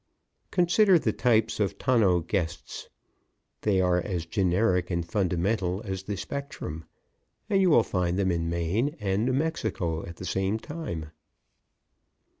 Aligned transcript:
Consider 0.49 0.97
the 0.97 1.13
types 1.13 1.59
of 1.59 1.77
tonneau 1.77 2.21
guests. 2.21 2.89
They 3.61 3.79
are 3.79 4.01
as 4.01 4.25
generic 4.25 4.89
and 4.89 5.05
fundamental 5.07 5.83
as 5.85 6.01
the 6.01 6.17
spectrum 6.17 6.85
and 7.51 7.61
you 7.61 7.69
will 7.69 7.83
find 7.83 8.17
them 8.17 8.31
in 8.31 8.49
Maine 8.49 8.95
and 8.99 9.27
New 9.27 9.33
Mexico 9.33 10.03
at 10.07 10.15
the 10.15 10.25
same 10.25 10.57
time. 10.57 11.11